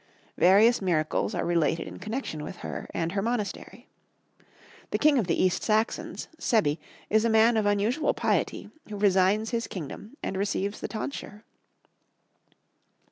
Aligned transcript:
Various 0.39 0.81
miracles 0.81 1.35
are 1.35 1.45
related 1.45 1.87
in 1.87 1.99
connection 1.99 2.43
with 2.43 2.57
her 2.65 2.89
and 2.91 3.11
her 3.11 3.21
monastery. 3.21 3.87
The 4.89 4.97
king 4.97 5.19
of 5.19 5.27
the 5.27 5.39
East 5.39 5.61
Saxons, 5.61 6.27
Sebbi, 6.39 6.79
is 7.11 7.23
a 7.23 7.29
man 7.29 7.55
of 7.55 7.67
unusual 7.67 8.15
piety 8.15 8.71
who 8.89 8.97
resigns 8.97 9.51
his 9.51 9.67
kingdom 9.67 10.17
and 10.23 10.37
receives 10.37 10.79
the 10.79 10.87
tonsure. 10.87 11.45